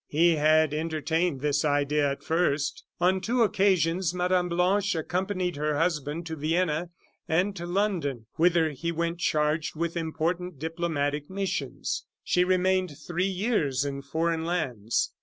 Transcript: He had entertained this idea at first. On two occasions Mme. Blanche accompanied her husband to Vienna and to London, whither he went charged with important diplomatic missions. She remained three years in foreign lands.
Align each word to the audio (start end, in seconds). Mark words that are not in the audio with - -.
He 0.07 0.37
had 0.37 0.73
entertained 0.73 1.41
this 1.41 1.63
idea 1.63 2.09
at 2.09 2.23
first. 2.23 2.85
On 2.99 3.21
two 3.21 3.43
occasions 3.43 4.15
Mme. 4.15 4.47
Blanche 4.49 4.95
accompanied 4.95 5.57
her 5.57 5.77
husband 5.77 6.25
to 6.25 6.35
Vienna 6.35 6.89
and 7.27 7.55
to 7.55 7.67
London, 7.67 8.25
whither 8.33 8.71
he 8.71 8.91
went 8.91 9.19
charged 9.19 9.75
with 9.75 9.95
important 9.95 10.57
diplomatic 10.57 11.29
missions. 11.29 12.03
She 12.23 12.43
remained 12.43 12.97
three 12.97 13.27
years 13.29 13.85
in 13.85 14.01
foreign 14.01 14.43
lands. 14.43 15.13